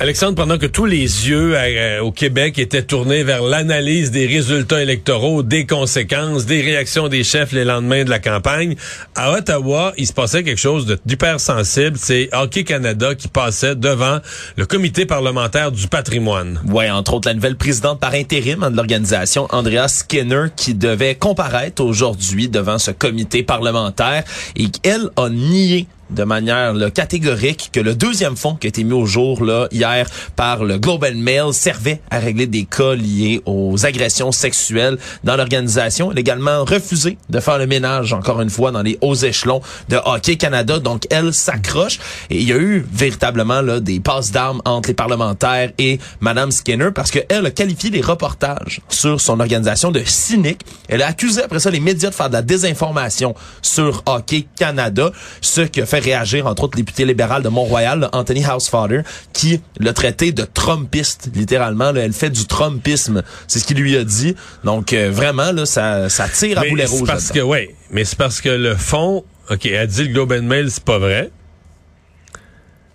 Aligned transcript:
Alexandre, 0.00 0.36
pendant 0.36 0.58
que 0.58 0.66
tous 0.66 0.84
les 0.84 1.00
yeux 1.00 1.56
euh, 1.56 2.00
au 2.02 2.12
Québec 2.12 2.60
étaient 2.60 2.84
tournés 2.84 3.24
vers 3.24 3.42
l'analyse 3.42 4.12
des 4.12 4.26
résultats 4.26 4.80
électoraux, 4.80 5.42
des 5.42 5.66
conséquences, 5.66 6.46
des 6.46 6.60
réactions 6.60 7.08
des 7.08 7.24
chefs 7.24 7.50
les 7.50 7.64
lendemains 7.64 8.04
de 8.04 8.10
la 8.10 8.20
campagne, 8.20 8.76
à 9.16 9.32
Ottawa, 9.32 9.92
il 9.96 10.06
se 10.06 10.12
passait 10.12 10.44
quelque 10.44 10.60
chose 10.60 10.86
d'hyper 11.04 11.40
sensible. 11.40 11.96
C'est 12.00 12.28
Hockey 12.32 12.62
Canada 12.62 13.16
qui 13.16 13.26
passait 13.26 13.74
devant 13.74 14.20
le 14.54 14.66
comité 14.66 15.04
parlementaire 15.04 15.72
du 15.72 15.88
patrimoine. 15.88 16.60
Ouais, 16.68 16.88
entre 16.90 17.14
autres 17.14 17.28
la 17.28 17.34
nouvelle 17.34 17.56
présidente 17.56 17.98
par 17.98 18.14
intérim 18.14 18.62
hein, 18.62 18.70
de 18.70 18.76
l'organisation, 18.76 19.48
Andrea 19.50 19.88
Skinner, 19.88 20.46
qui 20.54 20.74
devait 20.74 21.16
comparaître 21.16 21.82
aujourd'hui 21.82 22.48
devant 22.48 22.78
ce 22.78 22.92
comité 22.92 23.42
parlementaire 23.42 24.22
et 24.54 24.68
qu'elle 24.68 25.10
a 25.16 25.28
nié 25.28 25.88
de 26.10 26.24
manière 26.24 26.74
là, 26.74 26.90
catégorique 26.90 27.70
que 27.72 27.80
le 27.80 27.94
deuxième 27.94 28.36
fonds 28.36 28.54
qui 28.54 28.66
a 28.66 28.68
été 28.68 28.84
mis 28.84 28.92
au 28.92 29.06
jour 29.06 29.44
là 29.44 29.68
hier 29.70 30.08
par 30.36 30.64
le 30.64 30.78
Global 30.78 31.14
Mail 31.14 31.52
servait 31.52 32.00
à 32.10 32.18
régler 32.18 32.46
des 32.46 32.64
cas 32.64 32.94
liés 32.94 33.42
aux 33.46 33.84
agressions 33.84 34.32
sexuelles 34.32 34.98
dans 35.24 35.36
l'organisation. 35.36 36.10
Elle 36.10 36.18
a 36.18 36.20
également 36.20 36.64
refusé 36.64 37.18
de 37.28 37.40
faire 37.40 37.58
le 37.58 37.66
ménage 37.66 38.12
encore 38.12 38.40
une 38.40 38.50
fois 38.50 38.70
dans 38.70 38.82
les 38.82 38.98
hauts 39.00 39.14
échelons 39.14 39.60
de 39.88 39.96
Hockey 39.96 40.36
Canada. 40.36 40.78
Donc 40.78 41.04
elle 41.10 41.32
s'accroche 41.32 41.98
et 42.30 42.36
il 42.36 42.48
y 42.48 42.52
a 42.52 42.56
eu 42.56 42.86
véritablement 42.92 43.60
là 43.60 43.80
des 43.80 44.00
passes 44.00 44.30
d'armes 44.30 44.62
entre 44.64 44.88
les 44.88 44.94
parlementaires 44.94 45.72
et 45.78 45.98
Madame 46.20 46.50
Skinner 46.50 46.90
parce 46.94 47.10
que 47.10 47.20
elle 47.28 47.46
a 47.46 47.50
qualifié 47.50 47.90
les 47.90 48.00
reportages 48.00 48.80
sur 48.88 49.20
son 49.20 49.40
organisation 49.40 49.90
de 49.90 50.02
cyniques. 50.04 50.62
Elle 50.88 51.02
a 51.02 51.08
accusé 51.08 51.42
après 51.42 51.60
ça 51.60 51.70
les 51.70 51.80
médias 51.80 52.10
de 52.10 52.14
faire 52.14 52.28
de 52.28 52.34
la 52.34 52.42
désinformation 52.42 53.34
sur 53.62 54.02
Hockey 54.06 54.46
Canada, 54.58 55.10
ce 55.40 55.60
qui 55.62 55.80
a 55.80 55.86
fait 56.00 56.10
réagir 56.10 56.46
entre 56.46 56.64
autres 56.64 56.76
le 56.76 56.82
député 56.82 57.04
libéral 57.04 57.42
de 57.42 57.48
Mont-Royal, 57.48 58.08
Anthony 58.12 58.44
Housefather, 58.46 59.02
qui 59.32 59.60
l'a 59.78 59.92
traité 59.92 60.32
de 60.32 60.42
Trumpiste, 60.44 61.30
littéralement. 61.34 61.92
là. 61.92 62.00
elle 62.02 62.12
fait 62.12 62.30
du 62.30 62.46
Trumpisme, 62.46 63.22
c'est 63.46 63.58
ce 63.58 63.64
qu'il 63.64 63.76
lui 63.78 63.96
a 63.96 64.04
dit. 64.04 64.34
Donc 64.64 64.92
euh, 64.92 65.10
vraiment 65.12 65.52
là, 65.52 65.66
ça, 65.66 66.08
ça 66.08 66.28
tire 66.28 66.58
à 66.58 66.62
Mais 66.62 66.70
boulet 66.70 66.86
c'est 66.86 66.98
rouge. 66.98 67.08
parce 67.08 67.30
que, 67.32 67.40
ouais, 67.40 67.74
mais 67.90 68.04
c'est 68.04 68.18
parce 68.18 68.40
que 68.40 68.48
le 68.48 68.74
fond, 68.76 69.24
OK, 69.50 69.66
elle 69.66 69.86
dit 69.86 70.04
le 70.04 70.12
Globe 70.12 70.32
and 70.32 70.42
Mail, 70.42 70.70
c'est 70.70 70.84
pas 70.84 70.98
vrai. 70.98 71.30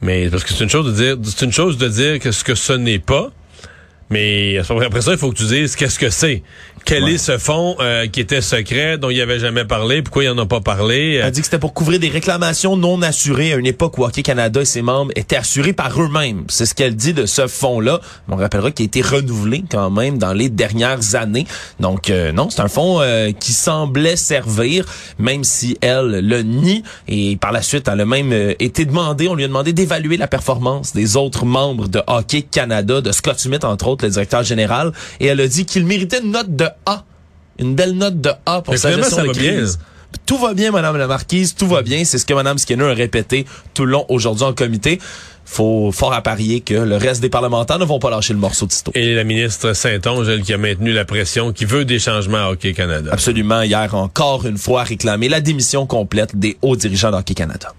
Mais 0.00 0.28
parce 0.30 0.44
que 0.44 0.50
c'est 0.52 0.62
une 0.64 0.70
chose 0.70 0.86
de 0.86 0.92
dire, 0.92 1.16
c'est 1.24 1.44
une 1.44 1.52
chose 1.52 1.76
de 1.76 1.88
dire 1.88 2.18
que 2.20 2.30
ce 2.30 2.44
que 2.44 2.54
ce 2.54 2.72
n'est 2.72 3.00
pas. 3.00 3.30
Mais 4.10 4.58
après 4.58 5.02
ça, 5.02 5.12
il 5.12 5.18
faut 5.18 5.30
que 5.30 5.36
tu 5.36 5.46
dises 5.46 5.76
qu'est-ce 5.76 5.98
que 5.98 6.08
c'est. 6.08 6.42
Quel 6.88 7.06
est 7.06 7.18
ce 7.18 7.36
fonds 7.36 7.76
euh, 7.80 8.06
qui 8.06 8.18
était 8.18 8.40
secret, 8.40 8.96
dont 8.96 9.10
il 9.10 9.20
avait 9.20 9.38
jamais 9.38 9.66
parlé, 9.66 10.00
pourquoi 10.00 10.24
il 10.24 10.30
en 10.30 10.38
a 10.38 10.46
pas 10.46 10.62
parlé? 10.62 11.16
Elle 11.16 11.26
a 11.26 11.30
dit 11.30 11.40
que 11.40 11.44
c'était 11.44 11.58
pour 11.58 11.74
couvrir 11.74 12.00
des 12.00 12.08
réclamations 12.08 12.78
non 12.78 13.02
assurées 13.02 13.52
à 13.52 13.56
une 13.56 13.66
époque 13.66 13.98
où 13.98 14.04
Hockey 14.04 14.22
Canada 14.22 14.62
et 14.62 14.64
ses 14.64 14.80
membres 14.80 15.12
étaient 15.14 15.36
assurés 15.36 15.74
par 15.74 16.00
eux-mêmes. 16.00 16.44
C'est 16.48 16.64
ce 16.64 16.74
qu'elle 16.74 16.96
dit 16.96 17.12
de 17.12 17.26
ce 17.26 17.46
fonds-là. 17.46 18.00
On 18.30 18.36
rappellera 18.36 18.70
qu'il 18.70 18.84
a 18.84 18.86
été 18.86 19.02
renouvelé 19.02 19.64
quand 19.70 19.90
même 19.90 20.16
dans 20.16 20.32
les 20.32 20.48
dernières 20.48 21.14
années. 21.14 21.46
Donc 21.78 22.08
euh, 22.08 22.32
non, 22.32 22.48
c'est 22.48 22.62
un 22.62 22.68
fonds 22.68 23.02
euh, 23.02 23.32
qui 23.32 23.52
semblait 23.52 24.16
servir, 24.16 24.86
même 25.18 25.44
si 25.44 25.76
elle 25.82 26.26
le 26.26 26.40
nie. 26.40 26.84
Et 27.06 27.36
par 27.36 27.52
la 27.52 27.60
suite, 27.60 27.86
elle 27.92 28.00
a 28.00 28.06
même 28.06 28.32
euh, 28.32 28.54
été 28.60 28.86
demandé, 28.86 29.28
on 29.28 29.34
lui 29.34 29.44
a 29.44 29.48
demandé 29.48 29.74
d'évaluer 29.74 30.16
la 30.16 30.26
performance 30.26 30.94
des 30.94 31.18
autres 31.18 31.44
membres 31.44 31.86
de 31.86 32.00
Hockey 32.06 32.40
Canada, 32.40 33.02
de 33.02 33.12
Scott 33.12 33.38
Smith 33.38 33.64
entre 33.64 33.88
autres, 33.88 34.06
le 34.06 34.10
directeur 34.10 34.42
général. 34.42 34.94
Et 35.20 35.26
elle 35.26 35.42
a 35.42 35.48
dit 35.48 35.66
qu'il 35.66 35.84
méritait 35.84 36.20
une 36.20 36.30
note 36.30 36.56
de 36.56 36.64
A. 36.88 37.04
Une 37.58 37.74
belle 37.74 37.92
note 37.92 38.20
de 38.20 38.30
A 38.46 38.62
pour 38.62 38.72
Mais 38.72 38.78
sa 38.78 38.88
finalement, 38.88 39.04
gestion 39.04 39.16
ça 39.16 39.22
de 39.22 39.28
va 39.28 39.32
bien, 39.32 39.52
crise. 39.52 39.78
Tout 40.24 40.38
va 40.38 40.54
bien, 40.54 40.70
Madame 40.70 40.96
la 40.96 41.06
Marquise, 41.06 41.54
tout 41.54 41.66
va 41.66 41.82
bien. 41.82 42.04
C'est 42.04 42.18
ce 42.18 42.24
que 42.24 42.34
Madame 42.34 42.58
Skinner 42.58 42.84
a 42.90 42.94
répété 42.94 43.46
tout 43.74 43.84
le 43.84 43.92
long 43.92 44.06
aujourd'hui 44.08 44.44
en 44.44 44.52
comité. 44.52 44.98
Faut 45.44 45.90
fort 45.92 46.12
à 46.12 46.22
parier 46.22 46.60
que 46.60 46.74
le 46.74 46.96
reste 46.96 47.22
des 47.22 47.30
parlementaires 47.30 47.78
ne 47.78 47.84
vont 47.84 47.98
pas 47.98 48.10
lâcher 48.10 48.34
le 48.34 48.38
morceau 48.38 48.66
de 48.66 48.70
Tito. 48.70 48.92
Et 48.94 49.14
la 49.14 49.24
ministre 49.24 49.72
Saint-Onge, 49.72 50.28
elle, 50.28 50.42
qui 50.42 50.52
a 50.52 50.58
maintenu 50.58 50.92
la 50.92 51.04
pression, 51.06 51.52
qui 51.52 51.64
veut 51.64 51.84
des 51.86 51.98
changements 51.98 52.38
à 52.38 52.50
Hockey 52.50 52.74
Canada. 52.74 53.10
Absolument, 53.12 53.62
hier, 53.62 53.94
encore 53.94 54.46
une 54.46 54.58
fois, 54.58 54.82
réclamer 54.82 55.28
la 55.28 55.40
démission 55.40 55.86
complète 55.86 56.36
des 56.38 56.58
hauts 56.60 56.76
dirigeants 56.76 57.10
d'Hockey 57.10 57.34
Canada. 57.34 57.72